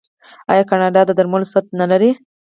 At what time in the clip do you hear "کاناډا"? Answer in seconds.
0.69-1.01